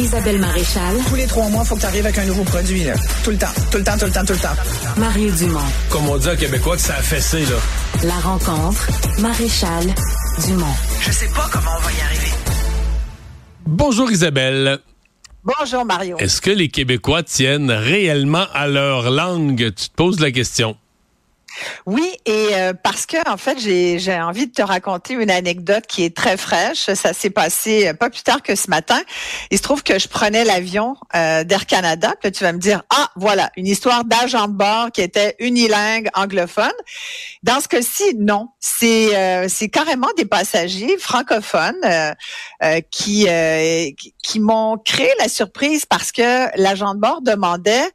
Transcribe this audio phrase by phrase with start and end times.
[0.00, 0.96] Isabelle Maréchal.
[1.08, 2.84] Tous les trois mois, il faut que tu arrives avec un nouveau produit.
[2.84, 2.94] Là.
[3.22, 4.56] Tout le temps, tout le temps, tout le temps, tout le temps.
[4.96, 5.60] Mario Dumont.
[5.90, 7.56] Comme on dit en québécois que ça a fessé, là.
[8.04, 8.88] La rencontre.
[9.18, 9.84] Maréchal
[10.46, 10.74] Dumont.
[11.00, 12.32] Je sais pas comment on va y arriver.
[13.66, 14.78] Bonjour Isabelle.
[15.44, 16.16] Bonjour Mario.
[16.18, 19.72] Est-ce que les Québécois tiennent réellement à leur langue?
[19.74, 20.76] Tu te poses la question.
[21.86, 26.04] Oui, et euh, parce que en fait, j'ai envie de te raconter une anecdote qui
[26.04, 26.92] est très fraîche.
[26.94, 29.00] Ça s'est passé euh, pas plus tard que ce matin.
[29.50, 32.14] Il se trouve que je prenais l'avion euh, d'Air Canada.
[32.20, 36.08] Puis tu vas me dire, ah, voilà, une histoire d'agent de bord qui était unilingue
[36.14, 36.70] anglophone.
[37.42, 38.48] Dans ce cas-ci, non.
[38.58, 41.80] C'est c'est carrément des passagers francophones
[42.90, 43.26] qui
[44.22, 47.90] qui m'ont créé la surprise parce que l'agent de bord demandait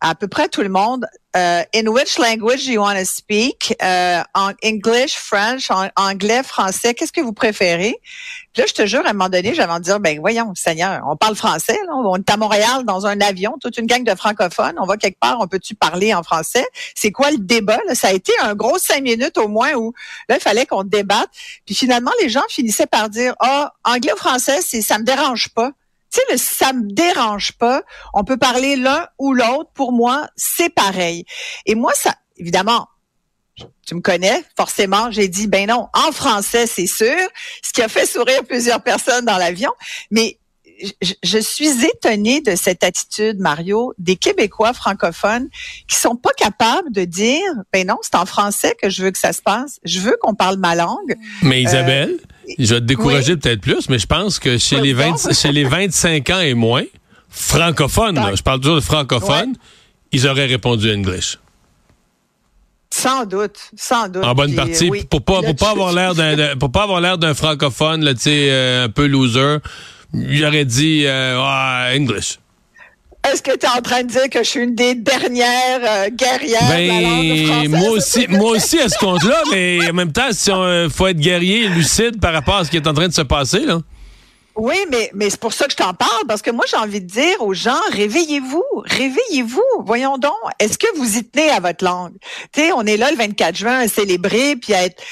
[0.00, 3.74] à peu près tout le monde uh, in which language you want to speak?
[3.80, 8.00] Uh, en English, French, en anglais, français, qu'est-ce que vous préférez?
[8.56, 11.02] Là, je te jure, à un moment donné, j'avais envie de dire, ben voyons, Seigneur,
[11.06, 14.14] on parle français, là, on est à Montréal dans un avion, toute une gang de
[14.14, 16.66] francophones, on va quelque part, on peut-tu parler en français?
[16.94, 17.78] C'est quoi le débat?
[17.94, 19.92] Ça a été un gros cinq minutes au moins où
[20.28, 21.28] là, il fallait qu'on débatte.
[21.66, 25.48] Puis finalement, les gens finissaient par dire, ah, anglais ou français, c'est ça me dérange
[25.50, 25.72] pas.
[26.16, 27.82] Tu sais, le ça me dérange pas.
[28.14, 29.70] On peut parler l'un ou l'autre.
[29.74, 31.26] Pour moi, c'est pareil.
[31.66, 32.88] Et moi, ça, évidemment,
[33.86, 37.16] tu me connais, forcément, j'ai dit, ben non, en français, c'est sûr,
[37.62, 39.72] ce qui a fait sourire plusieurs personnes dans l'avion,
[40.10, 40.38] mais
[41.00, 45.48] je, je, suis étonnée de cette attitude, Mario, des Québécois francophones
[45.88, 49.18] qui sont pas capables de dire, ben non, c'est en français que je veux que
[49.18, 51.16] ça se passe, je veux qu'on parle ma langue.
[51.42, 52.25] Mais Isabelle, euh,
[52.58, 55.64] je vais te décourager peut-être plus, mais je pense que chez les, 20, chez les
[55.64, 56.84] 25 ans et moins,
[57.28, 59.54] francophones, je parle toujours de francophones,
[60.12, 61.38] ils auraient répondu English.
[62.90, 64.24] Sans doute, sans doute.
[64.24, 67.34] En bonne partie, pour pas pour pas avoir l'air d'un pour pas avoir l'air d'un
[67.34, 69.58] francophone là, tu sais euh, un peu loser,
[70.14, 72.38] il aurait dit euh, ah, English.
[73.32, 76.08] Est-ce que tu es en train de dire que je suis une des dernières euh,
[76.10, 77.68] guerrières de la langue française?
[77.70, 81.18] Moi aussi, moi aussi à ce compte-là, mais en même temps, il euh, faut être
[81.18, 83.60] guerrier et lucide par rapport à ce qui est en train de se passer.
[83.60, 83.80] Là.
[84.56, 87.02] Oui, mais, mais c'est pour ça que je t'en parle, parce que moi, j'ai envie
[87.02, 89.84] de dire aux gens, réveillez-vous, réveillez-vous.
[89.84, 92.14] Voyons donc, est-ce que vous y tenez à votre langue?
[92.52, 95.02] Tu sais, on est là le 24 juin à célébrer, puis à être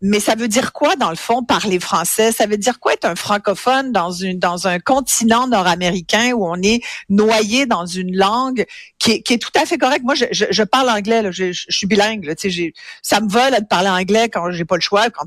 [0.00, 2.32] mais ça veut dire quoi dans le fond parler français?
[2.32, 6.60] Ça veut dire quoi être un francophone dans une dans un continent nord-américain où on
[6.62, 8.66] est noyé dans une langue
[8.98, 10.04] qui est, qui est tout à fait correcte.
[10.04, 12.24] Moi, je, je, je parle anglais, là, je, je, suis bilingue.
[12.24, 12.34] Là,
[13.02, 15.10] ça me va là, de parler anglais quand j'ai pas le choix.
[15.10, 15.26] Quand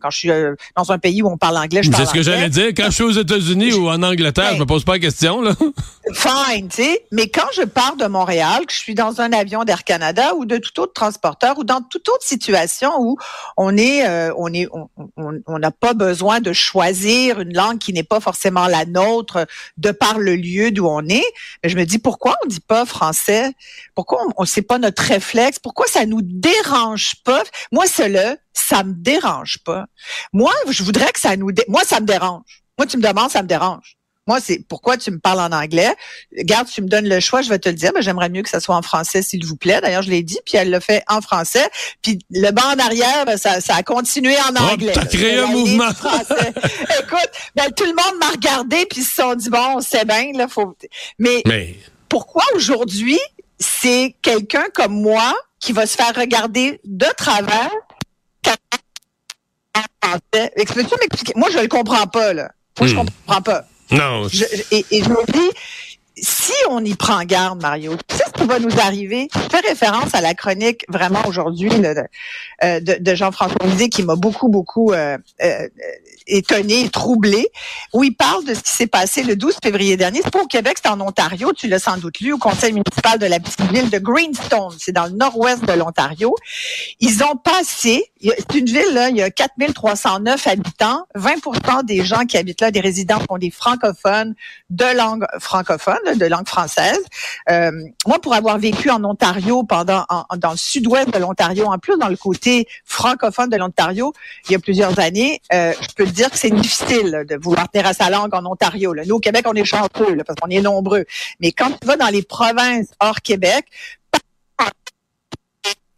[0.00, 2.14] quand je suis euh, dans un pays où on parle anglais, je parle C'est ce
[2.14, 2.68] que j'allais dire.
[2.68, 5.52] Quand je suis aux États-Unis ou en Angleterre, je me pose pas la question là.
[6.12, 7.04] Fine, tu sais.
[7.12, 10.44] Mais quand je pars de Montréal, que je suis dans un avion d'Air Canada ou
[10.44, 13.16] de tout autre transporteur ou dans toute autre situation où
[13.56, 14.68] on on est, euh, on est,
[15.16, 19.46] on n'a pas besoin de choisir une langue qui n'est pas forcément la nôtre
[19.78, 21.24] de par le lieu d'où on est.
[21.62, 23.03] Mais je me dis pourquoi on dit pas français
[23.94, 25.58] Pourquoi on, sait pas notre réflexe?
[25.58, 27.42] Pourquoi ça nous dérange pas?
[27.72, 29.86] Moi, cela, ça me dérange pas.
[30.32, 32.62] Moi, je voudrais que ça nous, moi, ça me dérange.
[32.78, 33.96] Moi, tu me demandes, ça me dérange.
[34.26, 35.94] Moi, c'est pourquoi tu me parles en anglais?
[36.32, 38.48] Garde, tu me donnes le choix, je vais te le dire, mais j'aimerais mieux que
[38.48, 39.80] ça soit en français, s'il vous plaît.
[39.82, 41.68] D'ailleurs, je l'ai dit, puis elle l'a fait en français.
[42.00, 44.94] Puis le banc en arrière, ben, ça, ça a continué en anglais.
[44.96, 45.88] Oh, t'as créé un mouvement.
[45.90, 50.32] Écoute, ben, tout le monde m'a regardé, puis ils se sont dit, bon, c'est bien,
[50.34, 50.74] là, faut...
[51.18, 51.76] Mais, mais...
[52.14, 53.18] pourquoi aujourd'hui,
[53.58, 57.72] c'est quelqu'un comme moi qui va se faire regarder de travers?
[60.54, 60.96] Explique-moi,
[61.34, 62.52] Moi, je le comprends pas, là.
[62.78, 62.98] Moi, je hmm.
[62.98, 63.64] comprends pas.
[63.90, 64.28] Non.
[64.70, 65.56] et, et je me dis,
[66.16, 67.96] si on y prend garde, Mario,
[68.46, 69.28] va nous arriver.
[69.34, 71.94] Je fais référence à la chronique vraiment aujourd'hui de,
[72.62, 75.68] euh, de, de Jean-François Lisée qui m'a beaucoup, beaucoup euh, euh,
[76.26, 77.48] étonné, troublé,
[77.92, 80.20] où il parle de ce qui s'est passé le 12 février dernier.
[80.22, 83.18] C'est pas au Québec, c'est en Ontario, tu l'as sans doute lu, au conseil municipal
[83.18, 84.74] de la petite ville de Greenstone.
[84.78, 86.34] C'est dans le nord-ouest de l'Ontario.
[87.00, 91.06] Ils ont passé, c'est une ville, là, il y a 4309 habitants.
[91.16, 94.34] 20% des gens qui habitent là, des résidents, sont des francophones
[94.70, 97.00] de langue francophone de langue française.
[97.50, 97.70] Euh,
[98.06, 100.04] moi, pour avoir vécu en Ontario pendant
[100.36, 104.12] dans le sud-ouest de l'Ontario, en plus dans le côté francophone de l'Ontario,
[104.48, 107.68] il y a plusieurs années, euh, je peux te dire que c'est difficile de vouloir
[107.70, 108.92] tenir à sa langue en Ontario.
[108.92, 109.02] Là.
[109.06, 111.04] Nous, au Québec, on est chanceux parce qu'on est nombreux.
[111.40, 113.66] Mais quand tu vas dans les provinces hors Québec,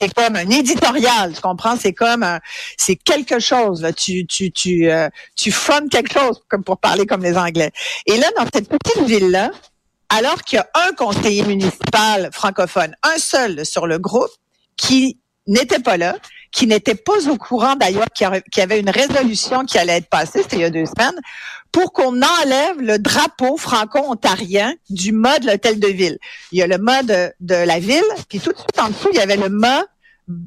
[0.00, 1.76] c'est comme un éditorial, tu comprends?
[1.76, 2.24] C'est comme
[2.76, 3.80] c'est quelque chose.
[3.80, 3.92] Là.
[3.92, 5.52] Tu tu tu euh, tu
[5.90, 7.72] quelque chose comme pour parler comme les Anglais.
[8.04, 9.50] Et là, dans cette petite ville là,
[10.08, 14.30] alors qu'il y a un conseiller municipal francophone, un seul sur le groupe,
[14.76, 16.16] qui n'était pas là,
[16.52, 18.26] qui n'était pas au courant d'ailleurs qu'il
[18.56, 21.18] y avait une résolution qui allait être passée, c'était il y a deux semaines,
[21.72, 26.18] pour qu'on enlève le drapeau franco-ontarien du mât de l'hôtel de ville.
[26.52, 29.18] Il y a le mât de, la ville, puis tout de suite en dessous, il
[29.18, 29.84] y avait le mât,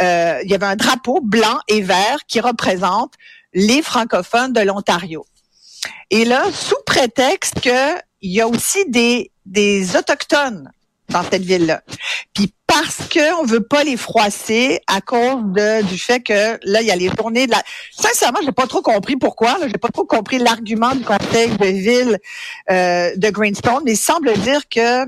[0.00, 3.14] euh, il y avait un drapeau blanc et vert qui représente
[3.54, 5.24] les francophones de l'Ontario.
[6.10, 10.70] Et là, sous prétexte que il y a aussi des, des autochtones
[11.08, 11.82] dans cette ville-là.
[12.32, 16.86] Puis parce qu'on veut pas les froisser à cause de, du fait que là, il
[16.86, 17.62] y a les tournées de la...
[17.92, 19.58] Sincèrement, j'ai pas trop compris pourquoi.
[19.66, 22.18] J'ai pas trop compris l'argument du conseil de ville
[22.70, 25.04] euh, de Greenstone, mais il semble dire que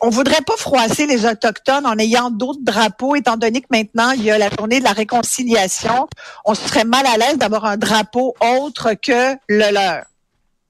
[0.00, 4.24] on voudrait pas froisser les autochtones en ayant d'autres drapeaux, étant donné que maintenant il
[4.24, 6.08] y a la tournée de la réconciliation.
[6.44, 10.04] On serait mal à l'aise d'avoir un drapeau autre que le leur.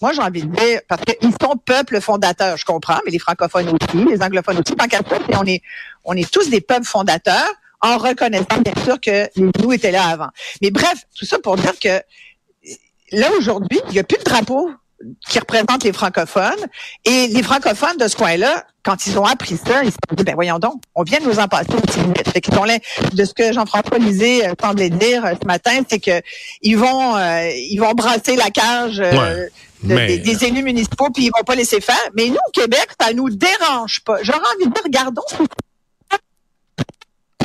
[0.00, 3.68] Moi, j'ai envie de dire, parce qu'ils sont peuple fondateur, je comprends, mais les francophones
[3.68, 5.00] aussi, les anglophones aussi, tant qu'à
[5.38, 5.62] on est,
[6.04, 7.52] on est tous des peuples fondateurs,
[7.82, 10.28] en reconnaissant bien sûr que nous étaient là avant.
[10.60, 12.00] Mais bref, tout ça pour dire que
[13.12, 14.70] là, aujourd'hui, il n'y a plus de drapeau
[15.28, 16.66] qui représente les francophones.
[17.04, 20.24] Et les francophones de ce coin-là, quand ils ont appris ça, ils se sont dit,
[20.24, 22.30] ben voyons donc, on vient de nous en passer aussi vite.
[22.30, 22.78] Fait qu'ils sont là,
[23.12, 26.20] de ce que Jean-François Lisée euh, semblait dire euh, ce matin, c'est que
[26.62, 29.46] ils vont euh, ils vont brasser la cage euh,
[29.82, 31.96] des, élus municipaux, puis ils vont pas laisser faire.
[32.16, 34.18] Mais nous, au Québec, ça nous dérange pas.
[34.22, 35.22] J'aurais envie de dire, regardons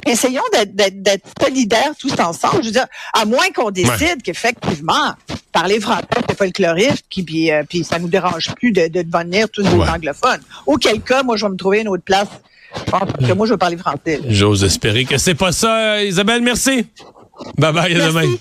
[0.06, 2.62] essayons d'être solidaires tous ensemble.
[2.62, 5.14] Je veux dire, à moins qu'on décide qu'effectivement,
[5.52, 9.50] parler français, c'est folkloriste, puis, puis, euh, puis ça nous dérange plus de, de devenir
[9.50, 10.42] tous des anglophones.
[10.66, 12.28] Auquel cas, moi, je vais me trouver une autre place.
[12.88, 14.20] Pense que moi, je veux parler français.
[14.28, 16.04] J'ose espérer que c'est pas ça.
[16.04, 16.86] Isabelle, merci.
[17.58, 18.36] Bye bye, à demain.